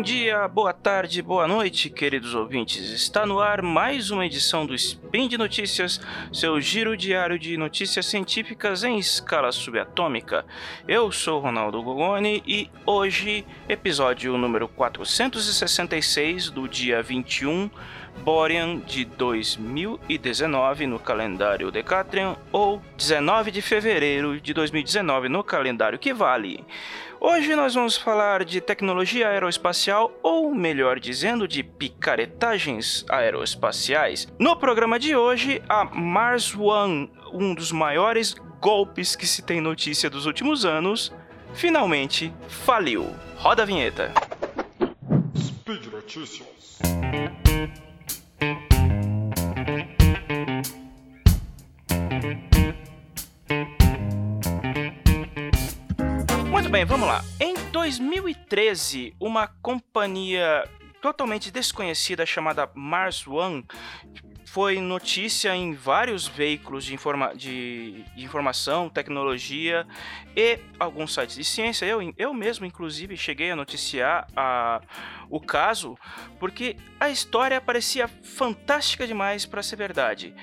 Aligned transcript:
Bom 0.00 0.04
dia, 0.30 0.46
boa 0.46 0.72
tarde, 0.72 1.20
boa 1.20 1.48
noite, 1.48 1.90
queridos 1.90 2.36
ouvintes. 2.36 2.88
Está 2.90 3.26
no 3.26 3.40
ar 3.40 3.62
mais 3.62 4.12
uma 4.12 4.24
edição 4.24 4.64
do 4.64 4.76
Spin 4.76 5.26
de 5.26 5.36
Notícias, 5.36 6.00
seu 6.32 6.60
giro 6.60 6.96
diário 6.96 7.36
de 7.36 7.56
notícias 7.56 8.06
científicas 8.06 8.84
em 8.84 8.96
escala 8.96 9.50
subatômica. 9.50 10.46
Eu 10.86 11.10
sou 11.10 11.40
Ronaldo 11.40 11.82
Gogoni 11.82 12.44
e 12.46 12.70
hoje, 12.86 13.44
episódio 13.68 14.38
número 14.38 14.68
466 14.68 16.48
do 16.48 16.68
dia 16.68 17.02
21 17.02 17.68
Borean 18.18 18.78
de 18.78 19.04
2019 19.04 20.86
no 20.86 20.98
calendário 20.98 21.70
Decatrian 21.70 22.36
ou 22.52 22.80
19 22.96 23.50
de 23.50 23.62
fevereiro 23.62 24.40
de 24.40 24.52
2019 24.52 25.28
no 25.28 25.42
calendário 25.42 25.98
que 25.98 26.12
vale. 26.12 26.64
Hoje 27.22 27.54
nós 27.54 27.74
vamos 27.74 27.98
falar 27.98 28.44
de 28.44 28.62
tecnologia 28.62 29.28
aeroespacial, 29.28 30.10
ou 30.22 30.54
melhor 30.54 30.98
dizendo, 30.98 31.48
de 31.48 31.62
picaretagens 31.62 33.04
aeroespaciais. 33.08 34.28
No 34.38 34.56
programa 34.56 34.98
de 34.98 35.16
hoje, 35.16 35.62
a 35.68 35.84
Mars 35.84 36.54
One, 36.54 37.10
um 37.32 37.54
dos 37.54 37.72
maiores 37.72 38.34
golpes 38.60 39.16
que 39.16 39.26
se 39.26 39.42
tem 39.42 39.60
notícia 39.60 40.10
dos 40.10 40.26
últimos 40.26 40.64
anos, 40.64 41.12
finalmente 41.54 42.32
faliu. 42.48 43.14
Roda 43.36 43.62
a 43.62 43.66
vinheta. 43.66 44.12
Speed 45.36 45.86
Notícias. 45.86 46.50
bem, 56.70 56.84
vamos 56.84 57.06
lá. 57.06 57.22
Em 57.38 57.49
2013, 57.98 59.16
uma 59.18 59.48
companhia 59.48 60.64
totalmente 61.02 61.50
desconhecida 61.50 62.24
chamada 62.24 62.70
Mars 62.72 63.26
One 63.26 63.66
foi 64.46 64.80
notícia 64.80 65.54
em 65.56 65.72
vários 65.72 66.28
veículos 66.28 66.84
de, 66.84 66.94
informa 66.94 67.34
de, 67.34 68.04
informação, 68.16 68.88
tecnologia 68.88 69.86
e 70.36 70.58
alguns 70.78 71.14
sites 71.14 71.34
de 71.34 71.44
ciência. 71.44 71.84
Eu, 71.84 72.14
eu 72.16 72.32
mesmo, 72.32 72.64
inclusive, 72.64 73.16
cheguei 73.16 73.50
a 73.50 73.56
noticiar 73.56 74.26
a, 74.36 74.80
o 75.28 75.40
caso 75.40 75.98
porque 76.38 76.76
a 76.98 77.10
história 77.10 77.60
parecia 77.60 78.06
fantástica 78.06 79.04
demais 79.04 79.46
para 79.46 79.62
ser 79.64 79.76
verdade. 79.76 80.34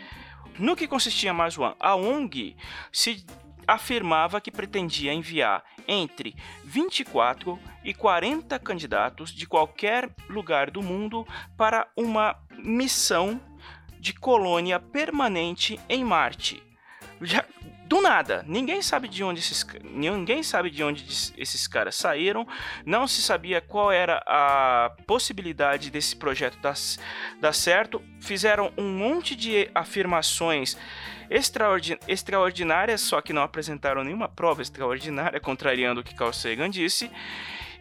No 0.60 0.76
que 0.76 0.88
consistia 0.88 1.34
Mars 1.34 1.58
One? 1.58 1.76
A 1.80 1.96
ONG 1.96 2.58
se 2.92 3.26
afirmava 3.68 4.42
que 4.42 4.52
pretendia 4.52 5.14
enviar 5.14 5.64
entre 5.88 6.36
24 6.64 7.60
e 7.84 7.94
40 7.94 8.60
candidatos 8.60 9.32
de 9.32 9.48
qualquer 9.48 10.10
lugar 10.30 10.70
do 10.70 10.82
mundo 10.82 11.26
para 11.56 11.88
uma 11.96 12.36
missão 12.58 13.40
de 14.00 14.14
colônia 14.14 14.80
permanente 14.80 15.80
em 15.90 16.04
Marte. 16.04 16.62
Já, 17.22 17.44
do 17.88 18.02
nada, 18.02 18.44
ninguém 18.46 18.82
sabe 18.82 19.08
de 19.08 19.24
onde 19.24 19.40
esses 19.40 19.66
ninguém 19.82 20.44
sabe 20.44 20.70
de 20.70 20.84
onde 20.84 21.06
esses 21.38 21.68
caras 21.68 21.96
saíram, 21.96 22.46
não 22.86 23.08
se 23.08 23.22
sabia 23.22 23.62
qual 23.62 23.92
era 23.92 24.22
a 24.28 24.92
possibilidade 25.08 25.90
desse 25.90 26.14
projeto 26.14 26.58
dar, 26.60 26.76
dar 27.40 27.54
certo, 27.54 28.02
fizeram 28.20 28.74
um 28.78 28.90
monte 28.90 29.38
de 29.38 29.70
afirmações 29.74 30.78
extraordin 31.30 31.98
extraordinárias, 32.08 33.00
só 33.00 33.22
que 33.22 33.32
não 33.32 33.42
apresentaram 33.42 34.04
nenhuma 34.04 34.28
prova 34.28 34.62
extraordinária, 34.62 35.40
contrariando 35.40 36.02
o 36.02 36.04
que 36.04 36.14
Carl 36.14 36.34
Sagan 36.34 36.70
disse. 36.70 37.10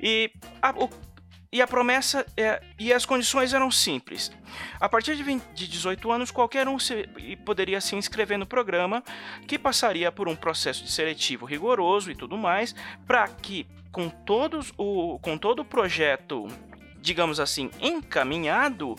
E 0.01 0.31
a, 0.63 0.71
o, 0.71 0.89
e 1.53 1.63
a 1.63 1.67
promessa 1.67 2.27
é, 2.37 2.61
e 2.79 2.93
as 2.93 3.07
condições 3.07 3.53
eram 3.53 3.71
simples. 3.71 4.33
A 4.81 4.89
partir 4.89 5.17
de, 5.17 5.23
20, 5.23 5.43
de 5.55 5.69
18 5.69 6.11
anos, 6.11 6.31
qualquer 6.31 6.69
um 6.69 6.79
se, 6.79 7.09
poderia 7.45 7.81
se 7.81 7.97
inscrever 7.97 8.39
no 8.39 8.47
programa, 8.47 9.03
que 9.47 9.59
passaria 9.59 10.11
por 10.11 10.29
um 10.29 10.37
processo 10.37 10.85
de 10.85 10.91
seletivo 10.91 11.47
rigoroso 11.47 12.11
e 12.11 12.15
tudo 12.15 12.37
mais, 12.37 12.75
para 13.07 13.27
que 13.29 13.67
com 13.93 14.09
todos 14.09 14.73
o 14.77 15.19
com 15.21 15.39
todo 15.39 15.61
o 15.61 15.65
projeto, 15.65 16.47
digamos 17.01 17.41
assim, 17.41 17.71
encaminhado, 17.81 18.95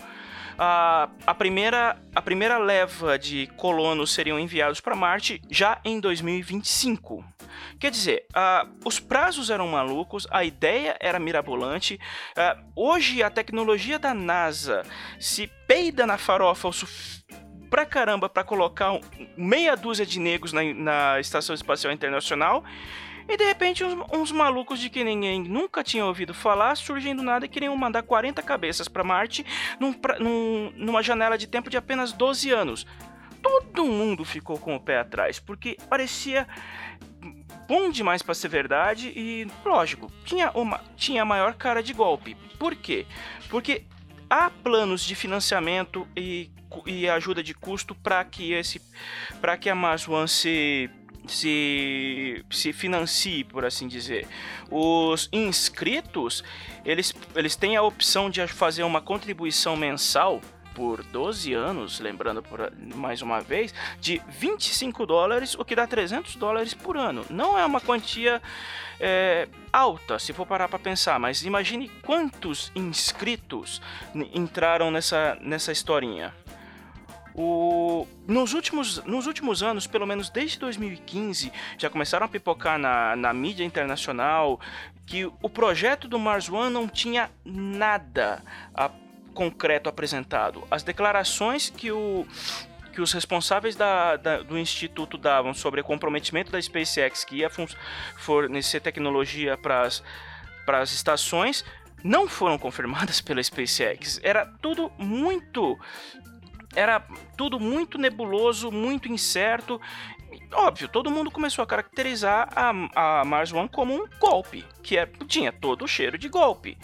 a, 0.58 1.10
a, 1.26 1.34
primeira, 1.34 1.98
a 2.16 2.22
primeira 2.22 2.58
leva 2.58 3.18
de 3.18 3.48
colonos 3.56 4.12
seriam 4.12 4.40
enviados 4.40 4.80
para 4.82 4.96
Marte 4.96 5.42
já 5.50 5.80
em 5.86 6.00
2025. 6.00 7.24
Quer 7.80 7.92
dizer, 7.92 8.26
uh, 8.32 8.70
os 8.86 9.00
prazos 9.00 9.50
eram 9.50 9.68
malucos, 9.68 10.28
a 10.32 10.44
ideia 10.44 10.98
era 11.00 11.20
mirabolante. 11.20 12.00
Uh, 12.36 12.64
hoje 12.76 13.22
a 13.22 13.30
tecnologia 13.30 14.00
da 14.00 14.14
NASA 14.14 14.84
se 15.20 15.48
peida 15.68 16.06
na 16.06 16.18
farofa 16.18 16.68
o 16.68 16.74
pra 17.70 17.86
caramba 17.86 18.30
para 18.30 18.44
colocar 18.44 18.98
meia 19.36 19.76
dúzia 19.76 20.06
de 20.06 20.20
negros 20.20 20.54
na, 20.54 20.64
na 20.74 21.20
Estação 21.20 21.54
Espacial 21.54 21.92
Internacional 21.92 22.64
e 23.28 23.38
de 23.38 23.44
repente, 23.44 23.84
uns, 23.84 23.98
uns, 24.14 24.32
malucos 24.32 24.80
de 24.80 24.90
que 24.90 25.04
ninguém 25.04 25.42
nunca 25.42 25.84
tinha 25.84 26.06
ouvido 26.06 26.34
falar 26.34 26.76
surgem 26.76 27.16
do 27.16 27.24
nada 27.24 27.46
e 27.46 27.50
queriam 27.50 27.76
mandar 27.76 28.04
40 28.04 28.42
cabeças 28.42 28.88
para 28.88 29.04
Marte 29.04 29.46
num, 29.80 29.94
num, 30.20 30.72
numa 30.76 31.04
janela 31.04 31.38
de 31.38 31.48
tempo 31.48 31.70
de 31.70 31.78
apenas 31.78 32.12
12 32.12 32.52
anos. 32.52 32.86
Todo 33.42 33.86
mundo 33.86 34.26
ficou 34.26 34.58
com 34.58 34.76
o 34.76 34.80
pé 34.80 35.00
atrás, 35.00 35.40
porque 35.40 35.78
parecia 35.90 36.48
bom 37.68 37.90
demais 37.90 38.22
para 38.22 38.34
ser 38.34 38.48
verdade 38.48 39.12
e, 39.16 39.48
lógico, 39.66 40.12
tinha, 40.24 40.52
uma, 40.52 40.82
tinha 40.96 41.22
a 41.22 41.26
maior 41.26 41.54
cara 41.54 41.84
de 41.84 41.94
golpe. 41.94 42.36
Por 42.58 42.76
quê? 42.76 43.06
Porque 43.50 43.86
há 44.30 44.50
planos 44.50 45.04
de 45.04 45.16
financiamento 45.16 46.08
e, 46.16 46.50
e 46.86 47.10
ajuda 47.10 47.44
de 47.44 47.54
custo 47.54 47.94
para 47.94 48.24
que 48.24 48.54
esse 48.54 48.82
para 49.42 49.58
que 49.58 49.70
a 49.70 49.76
Mars 49.76 50.08
One 50.08 50.28
se 50.28 50.90
se, 51.34 52.46
se 52.50 52.74
financie, 52.74 53.44
por 53.44 53.66
assim 53.66 53.88
dizer. 53.88 54.28
Os 54.70 55.30
inscritos, 55.32 56.44
eles, 56.86 57.14
eles 57.36 57.56
têm 57.56 57.76
a 57.76 57.82
opção 57.82 58.30
de 58.30 58.46
fazer 58.48 58.84
uma 58.84 59.02
contribuição 59.02 59.76
mensal 59.76 60.42
por 60.78 61.04
12 61.04 61.54
anos, 61.54 62.00
lembrando 62.00 62.44
por, 62.44 62.72
mais 62.94 63.24
uma 63.24 63.42
vez, 63.42 63.74
de 64.00 64.22
25 64.30 65.08
dólares, 65.08 65.56
o 65.56 65.66
que 65.66 65.76
dá 65.76 65.88
300 65.88 66.36
dólares 66.36 66.76
por 66.76 66.96
ano. 66.96 67.26
Não 67.32 67.58
é 67.58 67.66
uma 67.66 67.82
quantia 67.82 68.40
é, 69.00 69.48
alta, 69.74 70.20
se 70.20 70.34
for 70.34 70.46
parar 70.46 70.68
para 70.68 70.78
pensar, 70.78 71.20
mas 71.20 71.42
imagine 71.42 71.90
quantos 72.04 72.72
inscritos 72.76 73.82
entraram 74.36 74.92
nessa, 74.92 75.36
nessa 75.42 75.72
historinha. 75.72 76.32
O, 77.40 78.08
nos, 78.28 78.54
últimos, 78.54 79.04
nos 79.06 79.28
últimos 79.28 79.62
anos, 79.62 79.86
pelo 79.86 80.08
menos 80.08 80.28
desde 80.28 80.58
2015, 80.58 81.54
já 81.78 81.88
começaram 81.88 82.26
a 82.26 82.30
pipocar 82.30 82.80
na, 82.80 83.16
na 83.16 83.32
mídia 83.32 83.64
internacional 83.64 84.60
que 85.06 85.26
o 85.26 85.50
projeto 85.50 86.08
do 86.08 86.18
Mars 86.18 86.50
One 86.50 86.74
não 86.74 86.88
tinha 86.88 87.30
nada 87.46 88.44
a, 88.74 88.90
concreto 89.36 89.88
apresentado. 89.88 90.64
As 90.72 90.82
declarações 90.82 91.70
que 91.70 91.92
o 91.92 92.26
que 92.92 93.02
os 93.02 93.14
responsáveis 93.14 93.76
da, 93.76 94.16
da, 94.16 94.42
do 94.42 94.58
instituto 94.58 95.20
davam 95.20 95.54
sobre 95.54 95.80
o 95.82 95.84
comprometimento 95.84 96.52
da 96.52 96.60
SpaceX 96.60 97.24
que 97.24 97.36
ia 97.36 97.52
fornecer 98.16 98.80
tecnologia 98.80 99.56
para 99.56 99.84
as 100.80 100.92
estações 100.92 101.64
não 102.04 102.28
foram 102.28 102.58
confirmadas 102.58 103.22
pela 103.22 103.44
SpaceX. 103.44 104.20
Era 104.24 104.48
tudo 104.48 104.92
muito 104.98 105.78
era 106.78 107.04
tudo 107.36 107.60
muito 107.60 107.98
nebuloso, 107.98 108.72
muito 108.72 109.12
incerto. 109.12 109.82
Óbvio, 110.54 110.88
todo 110.88 111.10
mundo 111.10 111.32
começou 111.32 111.64
a 111.64 111.68
caracterizar 111.68 112.48
a, 112.56 113.20
a 113.22 113.26
Mars 113.26 113.52
One 113.52 113.68
como 113.68 113.96
um 113.96 114.08
golpe, 114.20 114.64
que 114.84 114.96
é, 114.96 115.08
tinha 115.28 115.52
todo 115.52 115.84
o 115.86 115.88
cheiro 115.88 116.20
de 116.20 116.30
golpe. 116.30 116.78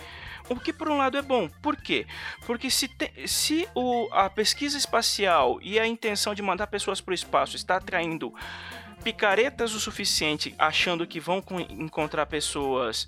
O 0.49 0.55
que 0.59 0.73
por 0.73 0.89
um 0.89 0.97
lado 0.97 1.15
é 1.15 1.21
bom. 1.21 1.47
Por 1.61 1.77
quê? 1.77 2.07
Porque 2.45 2.71
se, 2.71 2.87
te, 2.87 3.27
se 3.27 3.67
o, 3.75 4.09
a 4.11 4.29
pesquisa 4.31 4.77
espacial 4.77 5.59
e 5.61 5.79
a 5.79 5.85
intenção 5.85 6.33
de 6.33 6.41
mandar 6.41 6.65
pessoas 6.67 6.99
para 6.99 7.11
o 7.11 7.15
espaço 7.15 7.55
está 7.55 7.77
atraindo 7.77 8.33
picaretas 9.03 9.75
o 9.75 9.79
suficiente, 9.79 10.55
achando 10.57 11.05
que 11.05 11.19
vão 11.19 11.43
encontrar 11.69 12.25
pessoas 12.25 13.07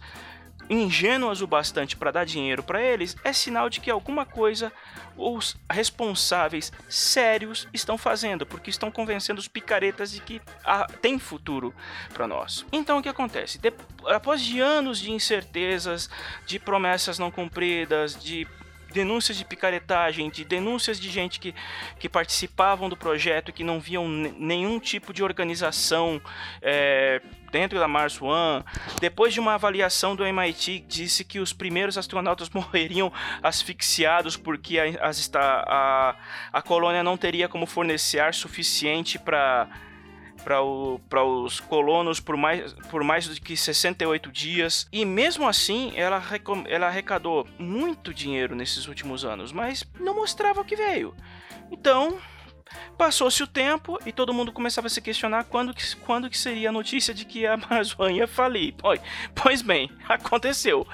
ingênuas 0.70 1.42
o 1.42 1.48
bastante 1.48 1.96
para 1.96 2.12
dar 2.12 2.26
dinheiro 2.26 2.64
para 2.64 2.82
eles, 2.82 3.16
é 3.24 3.32
sinal 3.32 3.70
de 3.70 3.80
que 3.80 3.92
alguma 3.92 4.26
coisa 4.26 4.72
os 5.18 5.56
responsáveis 5.70 6.72
sérios 6.90 7.68
estão 7.74 7.98
fazendo, 7.98 8.46
porque 8.46 8.70
estão 8.70 8.92
convencendo 8.92 9.40
os 9.40 9.48
picaretas 9.48 10.12
de 10.12 10.20
que 10.20 10.42
ah, 10.64 10.88
tem 11.02 11.18
futuro 11.18 11.74
para 12.14 12.28
nós. 12.28 12.66
Então 12.72 12.98
o 12.98 13.04
que 13.04 13.10
acontece? 13.10 13.58
Depois 13.58 14.42
de 14.42 14.60
anos 14.60 15.00
de 15.00 15.12
incertezas, 15.12 16.10
de 16.46 16.60
promessas 16.60 17.18
não 17.18 17.32
cumpridas, 17.32 18.16
de 18.22 18.48
denúncias 18.96 19.38
de 19.38 19.44
picaretagem, 19.44 20.30
de 20.30 20.46
denúncias 20.46 20.98
de 20.98 21.10
gente 21.10 21.38
que, 21.38 21.54
que 22.00 22.08
participavam 22.08 22.88
do 22.88 22.96
projeto 22.96 23.50
e 23.50 23.52
que 23.52 23.64
não 23.64 23.78
viam 23.78 24.08
nenhum 24.08 24.80
tipo 24.80 25.14
de 25.14 25.22
organização 25.22 26.22
é, 26.62 27.22
dentro 27.52 27.78
da 27.78 27.90
Mars 27.90 28.22
One. 28.22 28.64
Depois 29.02 29.34
de 29.34 29.42
uma 29.42 29.56
avaliação 29.56 30.16
do 30.16 30.26
MIT, 30.26 30.86
disse 30.88 31.26
que 31.26 31.40
os 31.40 31.52
primeiros 31.52 31.98
astronautas 31.98 32.50
morreriam 32.56 33.12
asfixiados 33.44 34.38
porque 34.38 34.80
a, 34.80 35.12
a, 35.36 36.16
a 36.54 36.62
colônia 36.62 37.04
não 37.04 37.18
teria 37.18 37.50
como 37.50 37.66
fornecer 37.66 38.20
ar 38.20 38.34
suficiente 38.34 39.20
para 39.20 39.68
para 40.46 41.24
os 41.24 41.60
colonos 41.60 42.20
por 42.20 42.38
mais, 42.38 42.74
por 42.92 43.04
mais 43.04 43.28
do 43.28 43.42
que 43.42 43.58
68 43.58 44.32
dias. 44.32 44.88
E 44.92 45.04
mesmo 45.04 45.48
assim, 45.48 45.92
ela, 45.96 46.22
ela 46.68 46.88
arrecadou 46.88 47.48
muito 47.58 48.14
dinheiro 48.14 48.56
nesses 48.56 48.88
últimos 48.88 49.26
anos, 49.26 49.52
mas 49.52 49.84
não 50.00 50.16
mostrava 50.16 50.62
o 50.62 50.66
que 50.66 50.76
veio. 50.76 51.16
Então, 51.72 52.20
Passou-se 52.98 53.44
o 53.44 53.48
tempo 53.48 54.00
e 54.06 54.12
todo 54.12 54.34
mundo 54.34 54.52
começava 54.52 54.88
a 54.88 54.90
se 54.90 55.02
questionar 55.02 55.46
quando 55.46 55.74
que, 55.74 55.96
quando 55.98 56.30
que 56.30 56.38
seria 56.38 56.70
a 56.70 56.72
notícia 56.72 57.14
de 57.14 57.24
que 57.24 57.46
a 57.46 57.54
Amazon 57.70 58.12
ia 58.12 58.28
falir. 58.28 58.74
Pois 59.34 59.62
bem, 59.62 59.90
aconteceu. 60.10 60.86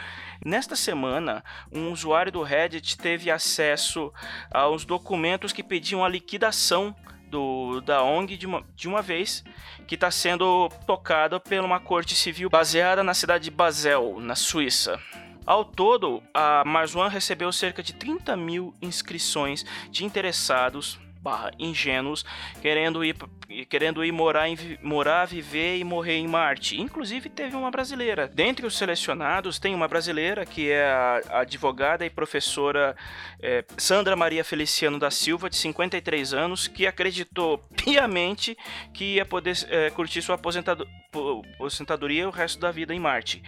Nesta 0.43 0.75
semana, 0.75 1.43
um 1.71 1.91
usuário 1.91 2.31
do 2.31 2.41
Reddit 2.41 2.97
teve 2.97 3.29
acesso 3.29 4.11
aos 4.51 4.83
documentos 4.83 5.53
que 5.53 5.63
pediam 5.63 6.03
a 6.03 6.09
liquidação 6.09 6.95
do, 7.31 7.81
da 7.81 8.03
ONG 8.03 8.37
de 8.37 8.45
uma, 8.45 8.63
de 8.75 8.87
uma 8.87 9.01
vez, 9.01 9.43
que 9.87 9.95
está 9.95 10.11
sendo 10.11 10.69
tocada 10.85 11.39
por 11.39 11.59
uma 11.59 11.79
corte 11.79 12.15
civil 12.15 12.49
baseada 12.49 13.03
na 13.03 13.13
cidade 13.13 13.45
de 13.45 13.51
Basel, 13.51 14.19
na 14.19 14.35
Suíça. 14.35 14.99
Ao 15.45 15.65
todo, 15.65 16.21
a 16.33 16.63
One 16.95 17.09
recebeu 17.09 17.51
cerca 17.51 17.81
de 17.81 17.93
30 17.93 18.37
mil 18.37 18.75
inscrições 18.81 19.65
de 19.89 20.05
interessados 20.05 20.99
barra 21.21 21.51
ingênuos 21.59 22.25
querendo 22.61 23.03
ir 23.03 23.15
querendo 23.69 24.03
ir 24.03 24.11
morar, 24.11 24.47
em, 24.47 24.57
morar, 24.81 25.25
viver 25.25 25.77
e 25.77 25.83
morrer 25.83 26.15
em 26.15 26.27
Marte. 26.27 26.79
Inclusive 26.79 27.29
teve 27.29 27.55
uma 27.55 27.69
brasileira. 27.69 28.27
Dentre 28.27 28.65
os 28.65 28.77
selecionados 28.77 29.59
tem 29.59 29.75
uma 29.75 29.87
brasileira 29.87 30.45
que 30.45 30.71
é 30.71 30.85
a, 30.85 31.41
advogada 31.41 32.05
e 32.05 32.09
professora 32.09 32.95
é, 33.41 33.65
Sandra 33.77 34.15
Maria 34.15 34.43
Feliciano 34.43 34.97
da 34.97 35.11
Silva, 35.11 35.49
de 35.49 35.57
53 35.57 36.33
anos, 36.33 36.67
que 36.67 36.87
acreditou 36.87 37.57
piamente 37.75 38.57
que 38.93 39.15
ia 39.15 39.25
poder 39.25 39.57
é, 39.69 39.89
curtir 39.89 40.21
sua 40.21 40.35
aposentado, 40.35 40.87
aposentadoria 41.55 42.27
o 42.27 42.31
resto 42.31 42.59
da 42.59 42.71
vida 42.71 42.93
em 42.93 42.99
Marte. 42.99 43.43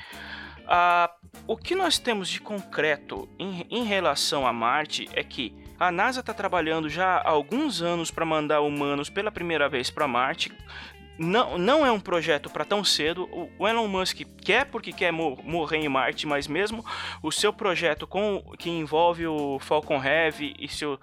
Ah, 0.68 1.12
o 1.46 1.58
que 1.58 1.76
nós 1.76 1.98
temos 1.98 2.30
de 2.30 2.40
concreto 2.40 3.28
em, 3.38 3.66
em 3.70 3.84
relação 3.84 4.48
a 4.48 4.54
Marte 4.54 5.10
é 5.14 5.24
que 5.24 5.63
a 5.80 5.92
NASA 5.92 6.20
está 6.20 6.34
trabalhando 6.34 6.90
já 6.90 7.18
há 7.18 7.30
alguns 7.30 7.82
anos 7.82 8.12
para 8.12 8.26
mandar 8.26 8.62
humanos 8.62 9.10
pela 9.10 9.32
primeira 9.32 9.68
vez 9.68 9.90
para 9.90 10.08
Marte. 10.08 10.52
Não, 11.18 11.60
não 11.60 11.86
é 11.86 11.92
um 11.92 12.00
projeto 12.00 12.50
para 12.50 12.66
tão 12.66 12.84
cedo. 12.84 13.30
O 13.60 13.68
Elon 13.68 13.88
Musk 13.88 14.22
quer 14.44 14.66
porque 14.66 14.92
quer 14.92 15.12
morrer 15.12 15.78
em 15.78 15.90
Marte, 15.90 16.26
mas 16.26 16.48
mesmo 16.48 16.84
o 17.22 17.32
seu 17.32 17.54
projeto 17.54 18.08
com 18.08 18.44
que 18.58 18.70
envolve 18.70 19.28
o 19.28 19.60
Falcon 19.60 20.04
Heavy 20.04 20.56
e, 20.58 20.68
seu, 20.68 21.00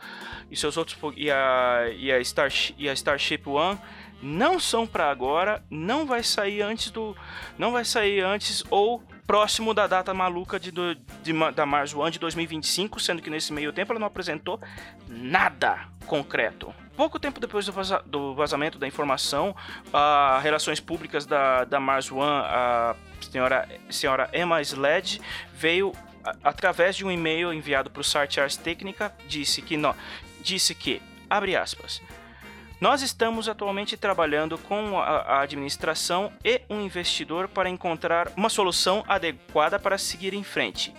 e 0.50 0.56
seus 0.56 0.76
outros 0.76 0.98
e 1.16 1.30
a, 1.30 1.84
e, 1.96 2.10
a 2.10 2.18
Starship, 2.20 2.74
e 2.76 2.88
a 2.88 2.92
Starship 2.92 3.42
One 3.46 3.78
não 4.20 4.58
são 4.58 4.86
para 4.86 5.10
agora, 5.10 5.62
não 5.70 6.04
vai 6.04 6.22
sair 6.22 6.60
antes 6.60 6.90
do 6.90 7.16
não 7.56 7.72
vai 7.72 7.84
sair 7.84 8.20
antes 8.20 8.64
ou 8.68 9.02
próximo 9.30 9.72
da 9.72 9.86
data 9.86 10.12
maluca 10.12 10.58
de, 10.58 10.72
do, 10.72 10.92
de, 10.92 11.32
da 11.54 11.64
Mars 11.64 11.94
One 11.94 12.10
de 12.10 12.18
2025, 12.18 12.98
sendo 12.98 13.22
que 13.22 13.30
nesse 13.30 13.52
meio 13.52 13.72
tempo 13.72 13.92
ela 13.92 14.00
não 14.00 14.08
apresentou 14.08 14.60
nada 15.06 15.86
concreto. 16.04 16.74
Pouco 16.96 17.16
tempo 17.16 17.38
depois 17.38 17.64
do, 17.64 17.70
vaza, 17.70 18.02
do 18.04 18.34
vazamento 18.34 18.76
da 18.76 18.88
informação, 18.88 19.54
as 19.92 20.42
relações 20.42 20.80
públicas 20.80 21.26
da, 21.26 21.62
da 21.62 21.78
Mars 21.78 22.10
One, 22.10 22.24
a 22.24 22.96
senhora, 23.20 23.68
senhora 23.88 24.28
Emma 24.32 24.60
Sled, 24.62 25.20
veio 25.54 25.92
através 26.42 26.96
de 26.96 27.04
um 27.04 27.10
e-mail 27.12 27.54
enviado 27.54 27.88
para 27.88 28.00
o 28.00 28.04
site 28.04 28.40
Ars 28.40 28.56
Technica, 28.56 29.14
disse 29.28 29.62
que, 29.62 29.76
não, 29.76 29.94
disse 30.42 30.74
que, 30.74 31.00
abre 31.30 31.54
aspas, 31.54 32.02
nós 32.80 33.02
estamos 33.02 33.48
atualmente 33.48 33.96
trabalhando 33.96 34.56
com 34.56 34.98
a 34.98 35.42
administração 35.42 36.32
e 36.42 36.62
um 36.70 36.80
investidor 36.80 37.46
para 37.48 37.68
encontrar 37.68 38.32
uma 38.36 38.48
solução 38.48 39.04
adequada 39.06 39.78
para 39.78 39.98
seguir 39.98 40.32
em 40.32 40.42
frente. 40.42 40.94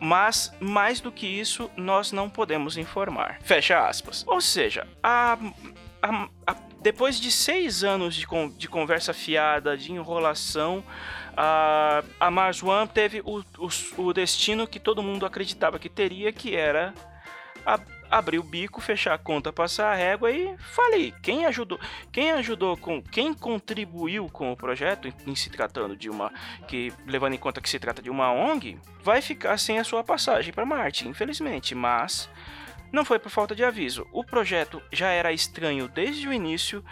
Mas, 0.00 0.52
mais 0.60 1.00
do 1.00 1.10
que 1.10 1.26
isso, 1.26 1.70
nós 1.76 2.12
não 2.12 2.30
podemos 2.30 2.76
informar. 2.76 3.38
Fecha 3.42 3.86
aspas. 3.86 4.24
Ou 4.26 4.40
seja, 4.40 4.86
a, 5.02 5.36
a, 6.00 6.28
a, 6.46 6.56
depois 6.80 7.20
de 7.20 7.30
seis 7.30 7.82
anos 7.82 8.14
de, 8.14 8.26
de 8.56 8.68
conversa 8.68 9.12
fiada, 9.12 9.76
de 9.76 9.92
enrolação, 9.92 10.84
a, 11.36 12.02
a 12.18 12.28
One 12.28 12.88
teve 12.88 13.20
o, 13.24 13.44
o, 13.58 14.02
o 14.02 14.12
destino 14.12 14.66
que 14.66 14.80
todo 14.80 15.02
mundo 15.02 15.26
acreditava 15.26 15.78
que 15.78 15.88
teria, 15.88 16.32
que 16.32 16.54
era 16.54 16.94
a 17.66 17.78
abrir 18.10 18.38
o 18.38 18.42
bico, 18.42 18.80
fechar 18.80 19.14
a 19.14 19.18
conta, 19.18 19.52
passar 19.52 19.92
a 19.92 19.94
régua 19.94 20.30
e 20.30 20.56
falei. 20.58 21.12
Quem 21.22 21.46
ajudou, 21.46 21.78
quem 22.12 22.32
ajudou 22.32 22.76
com, 22.76 23.02
quem 23.02 23.34
contribuiu 23.34 24.28
com 24.28 24.52
o 24.52 24.56
projeto 24.56 25.12
em 25.26 25.34
se 25.34 25.50
tratando 25.50 25.96
de 25.96 26.08
uma 26.08 26.32
que 26.66 26.92
levando 27.06 27.34
em 27.34 27.38
conta 27.38 27.60
que 27.60 27.68
se 27.68 27.78
trata 27.78 28.02
de 28.02 28.10
uma 28.10 28.32
ONG, 28.32 28.78
vai 29.02 29.20
ficar 29.20 29.58
sem 29.58 29.78
a 29.78 29.84
sua 29.84 30.02
passagem 30.02 30.52
para 30.52 30.66
Marte, 30.66 31.08
infelizmente, 31.08 31.74
mas 31.74 32.28
não 32.90 33.04
foi 33.04 33.18
por 33.18 33.30
falta 33.30 33.54
de 33.54 33.64
aviso. 33.64 34.06
O 34.12 34.24
projeto 34.24 34.82
já 34.92 35.10
era 35.10 35.32
estranho 35.32 35.88
desde 35.88 36.28
o 36.28 36.32
início. 36.32 36.84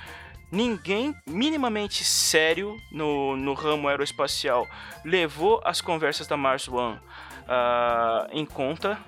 Ninguém 0.50 1.14
minimamente 1.26 2.04
sério 2.04 2.76
no, 2.92 3.36
no 3.36 3.52
ramo 3.52 3.88
aeroespacial 3.88 4.68
levou 5.04 5.60
as 5.64 5.80
conversas 5.80 6.26
da 6.26 6.36
Mars 6.36 6.68
One 6.68 6.96
uh, 6.96 8.28
em 8.30 8.46
conta 8.46 8.98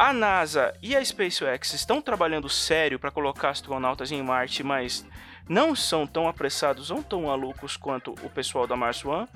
a 0.00 0.14
NASA 0.14 0.74
e 0.80 0.96
a 0.96 1.04
SpaceX 1.04 1.74
estão 1.74 2.00
trabalhando 2.00 2.48
sério 2.48 2.98
para 2.98 3.10
colocar 3.10 3.50
astronautas 3.50 4.10
em 4.10 4.22
Marte, 4.22 4.62
mas 4.62 5.06
não 5.46 5.76
são 5.76 6.06
tão 6.06 6.26
apressados 6.26 6.90
ou 6.90 7.02
tão 7.02 7.24
malucos 7.24 7.76
quanto 7.76 8.12
o 8.22 8.30
pessoal 8.30 8.66
da 8.66 8.74
Mars 8.74 9.04
One. 9.04 9.28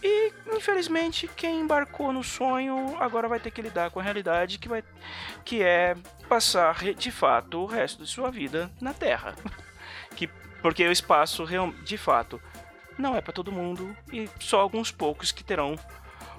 E, 0.00 0.32
infelizmente, 0.52 1.28
quem 1.34 1.58
embarcou 1.58 2.12
no 2.12 2.22
sonho 2.22 2.96
agora 3.00 3.26
vai 3.26 3.40
ter 3.40 3.50
que 3.50 3.60
lidar 3.60 3.90
com 3.90 3.98
a 3.98 4.02
realidade 4.04 4.60
que, 4.60 4.68
vai, 4.68 4.84
que 5.44 5.64
é 5.64 5.96
passar 6.28 6.76
de 6.94 7.10
fato 7.10 7.58
o 7.58 7.66
resto 7.66 8.04
de 8.04 8.08
sua 8.08 8.30
vida 8.30 8.70
na 8.80 8.94
Terra. 8.94 9.34
que, 10.14 10.28
porque 10.62 10.86
o 10.86 10.92
espaço, 10.92 11.44
de 11.82 11.98
fato, 11.98 12.40
não 12.96 13.16
é 13.16 13.20
para 13.20 13.32
todo 13.32 13.50
mundo 13.50 13.96
e 14.12 14.30
só 14.38 14.60
alguns 14.60 14.92
poucos 14.92 15.32
que 15.32 15.42
terão 15.42 15.74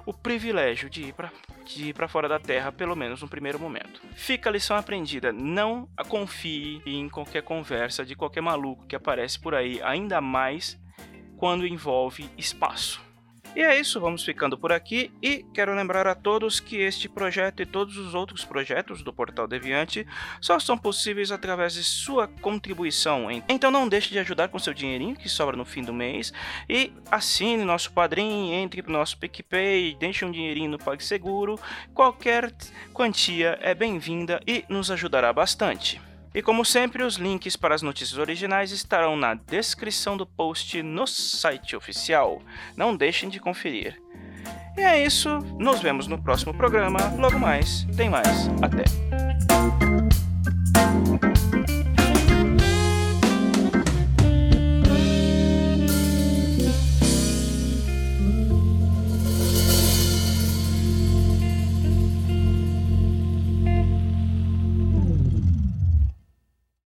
o 0.05 0.13
privilégio 0.13 0.89
de 0.89 1.09
ir 1.09 1.13
para 1.13 1.29
de 1.65 1.89
ir 1.89 1.93
para 1.93 2.07
fora 2.07 2.27
da 2.27 2.39
Terra, 2.39 2.71
pelo 2.71 2.95
menos 2.95 3.21
no 3.21 3.27
primeiro 3.27 3.59
momento. 3.59 4.01
Fica 4.13 4.49
a 4.49 4.53
lição 4.53 4.75
aprendida: 4.75 5.31
não 5.31 5.87
confie 6.07 6.81
em 6.85 7.07
qualquer 7.09 7.43
conversa 7.43 8.05
de 8.05 8.15
qualquer 8.15 8.41
maluco 8.41 8.85
que 8.87 8.95
aparece 8.95 9.39
por 9.39 9.53
aí, 9.55 9.81
ainda 9.83 10.21
mais 10.21 10.79
quando 11.37 11.65
envolve 11.65 12.29
espaço. 12.37 13.08
E 13.55 13.61
é 13.61 13.79
isso, 13.79 13.99
vamos 13.99 14.23
ficando 14.23 14.57
por 14.57 14.71
aqui 14.71 15.11
e 15.21 15.43
quero 15.53 15.73
lembrar 15.75 16.05
a 16.05 16.13
todos 16.13 16.59
que 16.59 16.77
este 16.77 17.09
projeto 17.09 17.61
e 17.61 17.65
todos 17.65 17.97
os 17.97 18.13
outros 18.13 18.45
projetos 18.45 19.01
do 19.01 19.11
Portal 19.11 19.47
Deviante 19.47 20.05
só 20.39 20.59
são 20.59 20.77
possíveis 20.77 21.31
através 21.31 21.73
de 21.73 21.83
sua 21.83 22.27
contribuição. 22.27 23.29
Então 23.49 23.71
não 23.71 23.89
deixe 23.89 24.11
de 24.11 24.19
ajudar 24.19 24.49
com 24.49 24.59
seu 24.59 24.73
dinheirinho 24.73 25.15
que 25.15 25.27
sobra 25.27 25.57
no 25.57 25.65
fim 25.65 25.81
do 25.81 25.93
mês 25.93 26.31
e 26.69 26.93
assine 27.11 27.65
nosso 27.65 27.91
padrinho, 27.91 28.53
entre 28.53 28.83
no 28.83 28.93
nosso 28.93 29.17
PicPay, 29.17 29.97
deixe 29.99 30.23
um 30.23 30.31
dinheirinho 30.31 30.69
no 30.69 30.77
PagSeguro. 30.77 31.59
Qualquer 31.93 32.53
quantia 32.93 33.57
é 33.61 33.73
bem-vinda 33.73 34.39
e 34.45 34.63
nos 34.69 34.91
ajudará 34.91 35.33
bastante. 35.33 36.08
E 36.33 36.41
como 36.41 36.63
sempre, 36.63 37.03
os 37.03 37.15
links 37.15 37.55
para 37.55 37.73
as 37.73 37.81
notícias 37.81 38.19
originais 38.19 38.71
estarão 38.71 39.15
na 39.17 39.33
descrição 39.33 40.15
do 40.15 40.25
post 40.25 40.81
no 40.83 41.07
site 41.07 41.75
oficial. 41.75 42.41
Não 42.77 42.95
deixem 42.95 43.29
de 43.29 43.39
conferir. 43.39 43.99
E 44.77 44.81
é 44.81 45.03
isso, 45.03 45.39
nos 45.57 45.81
vemos 45.81 46.07
no 46.07 46.21
próximo 46.21 46.53
programa. 46.53 46.99
Logo 47.17 47.39
mais, 47.39 47.85
tem 47.97 48.09
mais. 48.09 48.47
Até. 48.61 48.83